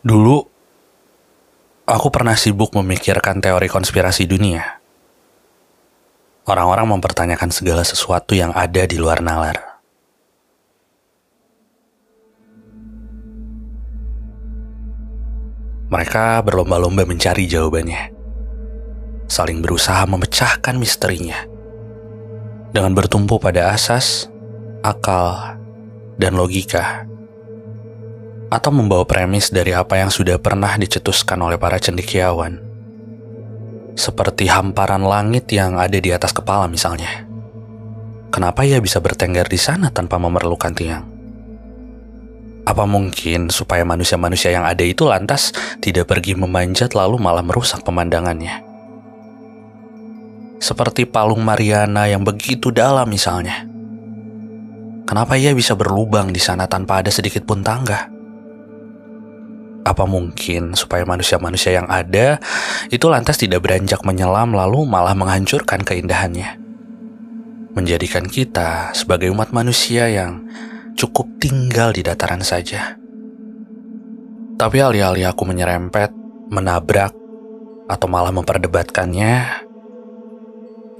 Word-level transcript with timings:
Dulu, 0.00 0.40
aku 1.84 2.08
pernah 2.08 2.32
sibuk 2.32 2.72
memikirkan 2.72 3.36
teori 3.44 3.68
konspirasi 3.68 4.24
dunia. 4.24 4.80
Orang-orang 6.48 6.96
mempertanyakan 6.96 7.52
segala 7.52 7.84
sesuatu 7.84 8.32
yang 8.32 8.48
ada 8.56 8.88
di 8.88 8.96
luar 8.96 9.20
nalar. 9.20 9.60
Mereka 15.92 16.48
berlomba-lomba 16.48 17.04
mencari 17.04 17.44
jawabannya, 17.44 18.08
saling 19.28 19.60
berusaha 19.60 20.00
memecahkan 20.08 20.80
misterinya 20.80 21.44
dengan 22.72 22.96
bertumpu 22.96 23.36
pada 23.36 23.76
asas, 23.76 24.32
akal, 24.80 25.60
dan 26.16 26.38
logika 26.38 27.09
atau 28.50 28.74
membawa 28.74 29.06
premis 29.06 29.54
dari 29.54 29.70
apa 29.70 30.02
yang 30.02 30.10
sudah 30.10 30.42
pernah 30.42 30.74
dicetuskan 30.74 31.38
oleh 31.38 31.54
para 31.54 31.78
cendekiawan. 31.78 32.58
Seperti 33.94 34.50
hamparan 34.50 35.06
langit 35.06 35.46
yang 35.54 35.78
ada 35.78 35.94
di 35.94 36.10
atas 36.10 36.34
kepala 36.34 36.66
misalnya. 36.66 37.30
Kenapa 38.34 38.66
ia 38.66 38.82
bisa 38.82 38.98
bertengger 38.98 39.46
di 39.46 39.58
sana 39.58 39.94
tanpa 39.94 40.18
memerlukan 40.18 40.74
tiang? 40.74 41.06
Apa 42.66 42.86
mungkin 42.86 43.50
supaya 43.50 43.82
manusia-manusia 43.86 44.54
yang 44.54 44.66
ada 44.66 44.82
itu 44.82 45.06
lantas 45.06 45.50
tidak 45.82 46.10
pergi 46.10 46.38
memanjat 46.38 46.94
lalu 46.94 47.18
malah 47.18 47.42
merusak 47.42 47.82
pemandangannya? 47.82 48.62
Seperti 50.60 51.08
palung 51.08 51.42
Mariana 51.42 52.06
yang 52.06 52.22
begitu 52.22 52.70
dalam 52.70 53.08
misalnya. 53.08 53.66
Kenapa 55.08 55.34
ia 55.34 55.50
bisa 55.50 55.74
berlubang 55.74 56.30
di 56.30 56.38
sana 56.38 56.70
tanpa 56.70 57.02
ada 57.02 57.10
sedikit 57.10 57.42
pun 57.42 57.66
tangga? 57.66 58.19
Apa 59.90 60.06
mungkin 60.06 60.78
supaya 60.78 61.02
manusia-manusia 61.02 61.82
yang 61.82 61.90
ada 61.90 62.38
itu 62.94 63.10
lantas 63.10 63.42
tidak 63.42 63.66
beranjak 63.66 63.98
menyelam 64.06 64.54
lalu 64.54 64.86
malah 64.86 65.18
menghancurkan 65.18 65.82
keindahannya? 65.82 66.62
Menjadikan 67.74 68.30
kita 68.30 68.94
sebagai 68.94 69.34
umat 69.34 69.50
manusia 69.50 70.06
yang 70.06 70.46
cukup 70.94 71.26
tinggal 71.42 71.90
di 71.90 72.06
dataran 72.06 72.46
saja. 72.46 72.94
Tapi 74.54 74.78
alih-alih 74.78 75.26
aku 75.26 75.42
menyerempet, 75.42 76.14
menabrak, 76.54 77.10
atau 77.90 78.06
malah 78.06 78.30
memperdebatkannya, 78.30 79.66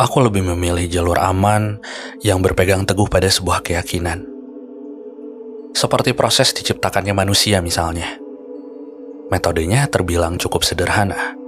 aku 0.00 0.16
lebih 0.26 0.42
memilih 0.42 0.90
jalur 0.90 1.22
aman 1.22 1.78
yang 2.26 2.42
berpegang 2.42 2.82
teguh 2.82 3.06
pada 3.06 3.30
sebuah 3.30 3.62
keyakinan. 3.62 4.26
Seperti 5.76 6.16
proses 6.18 6.50
diciptakannya 6.50 7.14
manusia 7.14 7.62
misalnya. 7.62 8.29
Metodenya 9.30 9.86
terbilang 9.86 10.42
cukup 10.42 10.66
sederhana. 10.66 11.38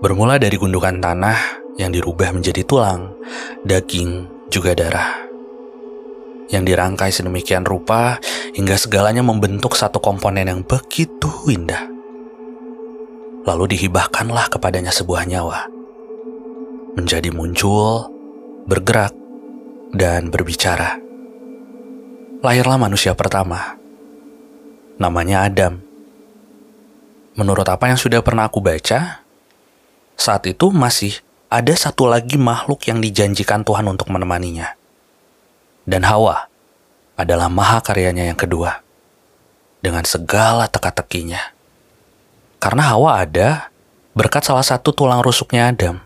Bermula 0.00 0.40
dari 0.40 0.56
gundukan 0.56 0.96
tanah 0.96 1.36
yang 1.76 1.92
dirubah 1.92 2.32
menjadi 2.32 2.64
tulang, 2.64 3.12
daging, 3.68 4.24
juga 4.48 4.72
darah. 4.72 5.12
Yang 6.48 6.72
dirangkai 6.72 7.12
sedemikian 7.12 7.68
rupa 7.68 8.16
hingga 8.56 8.80
segalanya 8.80 9.20
membentuk 9.20 9.76
satu 9.76 10.00
komponen 10.00 10.48
yang 10.48 10.64
begitu 10.64 11.28
indah. 11.52 11.84
Lalu 13.44 13.76
dihibahkanlah 13.76 14.48
kepadanya 14.48 14.88
sebuah 14.88 15.28
nyawa. 15.28 15.68
Menjadi 16.96 17.28
muncul, 17.28 18.08
bergerak, 18.64 19.12
dan 19.92 20.32
berbicara. 20.32 20.96
Lahirlah 22.40 22.80
manusia 22.80 23.12
pertama. 23.12 23.76
Namanya 24.96 25.44
Adam 25.44 25.85
menurut 27.36 27.68
apa 27.68 27.92
yang 27.92 28.00
sudah 28.00 28.24
pernah 28.24 28.48
aku 28.48 28.64
baca, 28.64 29.20
saat 30.16 30.42
itu 30.48 30.72
masih 30.72 31.20
ada 31.52 31.70
satu 31.76 32.08
lagi 32.08 32.40
makhluk 32.40 32.88
yang 32.88 32.98
dijanjikan 32.98 33.62
Tuhan 33.62 33.86
untuk 33.86 34.08
menemaninya. 34.08 34.74
Dan 35.86 36.02
Hawa 36.02 36.48
adalah 37.14 37.46
maha 37.52 37.78
karyanya 37.84 38.26
yang 38.26 38.40
kedua. 38.40 38.82
Dengan 39.84 40.02
segala 40.02 40.66
teka-tekinya. 40.66 41.54
Karena 42.58 42.90
Hawa 42.90 43.22
ada 43.22 43.70
berkat 44.16 44.42
salah 44.42 44.64
satu 44.64 44.90
tulang 44.90 45.22
rusuknya 45.22 45.70
Adam. 45.70 46.02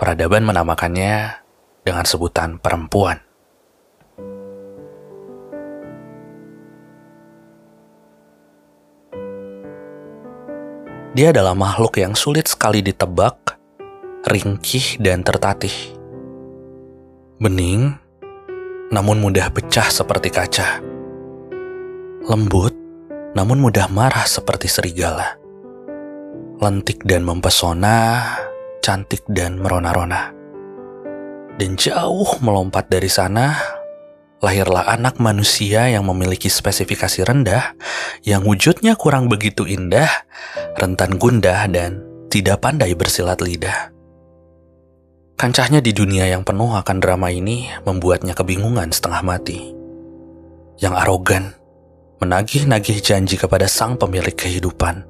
Peradaban 0.00 0.42
menamakannya 0.42 1.38
dengan 1.86 2.04
sebutan 2.08 2.58
perempuan. 2.58 3.25
Dia 11.16 11.32
adalah 11.32 11.56
makhluk 11.56 11.96
yang 11.96 12.12
sulit 12.12 12.44
sekali 12.44 12.84
ditebak, 12.84 13.56
ringkih, 14.28 15.00
dan 15.00 15.24
tertatih. 15.24 15.72
Bening, 17.40 17.96
namun 18.92 19.24
mudah 19.24 19.48
pecah 19.48 19.88
seperti 19.88 20.28
kaca. 20.28 20.84
Lembut, 22.20 22.76
namun 23.32 23.64
mudah 23.64 23.88
marah 23.88 24.28
seperti 24.28 24.68
serigala. 24.68 25.40
Lentik 26.60 27.00
dan 27.08 27.24
mempesona, 27.24 28.20
cantik 28.84 29.24
dan 29.24 29.56
merona-rona. 29.56 30.36
Dan 31.56 31.80
jauh 31.80 32.28
melompat 32.44 32.92
dari 32.92 33.08
sana, 33.08 33.56
lahirlah 34.44 34.84
anak 34.84 35.16
manusia 35.16 35.88
yang 35.88 36.04
memiliki 36.04 36.52
spesifikasi 36.52 37.24
rendah, 37.24 37.72
yang 38.22 38.44
wujudnya 38.44 38.94
kurang 38.98 39.32
begitu 39.32 39.64
indah, 39.64 40.08
rentan 40.76 41.16
gundah, 41.16 41.64
dan 41.72 42.04
tidak 42.28 42.60
pandai 42.60 42.92
bersilat 42.92 43.40
lidah. 43.40 43.92
Kancahnya 45.36 45.84
di 45.84 45.92
dunia 45.92 46.24
yang 46.28 46.48
penuh 46.48 46.72
akan 46.72 46.96
drama 46.96 47.28
ini 47.28 47.68
membuatnya 47.84 48.32
kebingungan 48.32 48.88
setengah 48.88 49.20
mati. 49.20 49.76
Yang 50.80 50.94
arogan, 50.96 51.44
menagih-nagih 52.24 53.04
janji 53.04 53.36
kepada 53.36 53.68
sang 53.68 54.00
pemilik 54.00 54.32
kehidupan. 54.32 55.04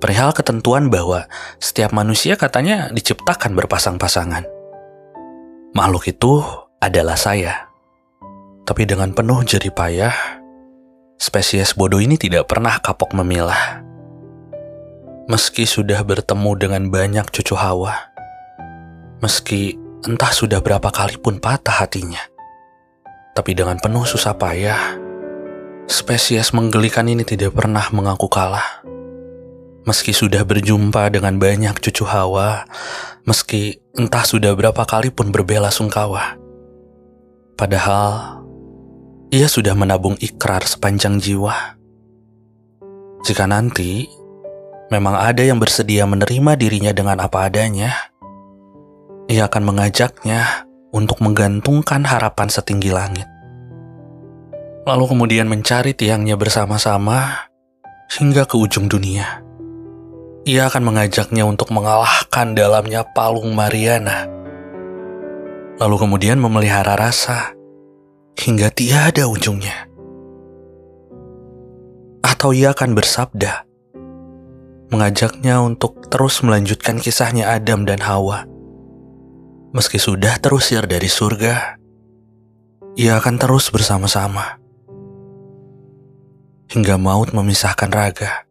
Perihal 0.00 0.32
ketentuan 0.36 0.92
bahwa 0.92 1.24
setiap 1.56 1.92
manusia 1.96 2.36
katanya 2.36 2.92
diciptakan 2.92 3.56
berpasang-pasangan. 3.56 4.44
Makhluk 5.72 6.08
itu 6.08 6.40
adalah 6.80 7.16
saya. 7.16 7.65
Tapi 8.66 8.82
dengan 8.82 9.14
penuh 9.14 9.46
jerih 9.46 9.70
payah, 9.70 10.42
spesies 11.22 11.78
bodoh 11.78 12.02
ini 12.02 12.18
tidak 12.18 12.50
pernah 12.50 12.82
kapok 12.82 13.14
memilah. 13.14 13.86
Meski 15.30 15.70
sudah 15.70 16.02
bertemu 16.02 16.50
dengan 16.58 16.82
banyak 16.90 17.30
cucu 17.30 17.54
Hawa, 17.54 17.94
meski 19.22 19.78
entah 20.06 20.30
sudah 20.34 20.58
berapa 20.62 20.86
kali 20.90 21.18
pun 21.18 21.38
patah 21.38 21.82
hatinya, 21.82 22.22
tapi 23.34 23.54
dengan 23.54 23.78
penuh 23.78 24.06
susah 24.06 24.38
payah, 24.38 24.98
spesies 25.90 26.54
menggelikan 26.54 27.06
ini 27.10 27.26
tidak 27.26 27.54
pernah 27.54 27.86
mengaku 27.94 28.26
kalah. 28.30 28.82
Meski 29.86 30.10
sudah 30.10 30.42
berjumpa 30.42 31.10
dengan 31.14 31.38
banyak 31.38 31.78
cucu 31.78 32.02
Hawa, 32.02 32.66
meski 33.26 33.78
entah 33.94 34.26
sudah 34.26 34.54
berapa 34.58 34.82
kali 34.82 35.14
pun 35.14 35.30
berbela 35.30 35.70
sungkawa. 35.70 36.34
Padahal 37.54 38.45
ia 39.30 39.50
sudah 39.50 39.74
menabung 39.74 40.14
ikrar 40.22 40.62
sepanjang 40.62 41.18
jiwa. 41.18 41.74
Jika 43.26 43.42
nanti 43.50 44.06
memang 44.86 45.18
ada 45.18 45.42
yang 45.42 45.58
bersedia 45.58 46.06
menerima 46.06 46.54
dirinya 46.54 46.94
dengan 46.94 47.18
apa 47.18 47.50
adanya, 47.50 47.90
ia 49.26 49.50
akan 49.50 49.62
mengajaknya 49.66 50.70
untuk 50.94 51.18
menggantungkan 51.18 52.06
harapan 52.06 52.46
setinggi 52.46 52.94
langit. 52.94 53.26
Lalu 54.86 55.04
kemudian 55.10 55.50
mencari 55.50 55.98
tiangnya 55.98 56.38
bersama-sama 56.38 57.50
hingga 58.14 58.46
ke 58.46 58.54
ujung 58.54 58.86
dunia. 58.86 59.42
Ia 60.46 60.70
akan 60.70 60.86
mengajaknya 60.86 61.42
untuk 61.42 61.74
mengalahkan 61.74 62.54
dalamnya 62.54 63.02
palung 63.10 63.50
Mariana. 63.58 64.30
Lalu 65.82 65.96
kemudian 65.98 66.38
memelihara 66.38 66.94
rasa 66.94 67.55
hingga 68.36 68.68
tiada 68.70 69.26
ujungnya. 69.26 69.88
Atau 72.22 72.52
ia 72.52 72.76
akan 72.76 72.92
bersabda, 72.92 73.64
mengajaknya 74.92 75.58
untuk 75.64 76.06
terus 76.12 76.44
melanjutkan 76.44 77.00
kisahnya 77.00 77.50
Adam 77.50 77.88
dan 77.88 78.04
Hawa. 78.04 78.44
Meski 79.74 79.98
sudah 79.98 80.38
terusir 80.38 80.84
dari 80.86 81.10
surga, 81.10 81.80
ia 82.96 83.18
akan 83.18 83.36
terus 83.36 83.68
bersama-sama. 83.72 84.56
Hingga 86.72 86.96
maut 86.96 87.30
memisahkan 87.34 87.90
raga. 87.92 88.45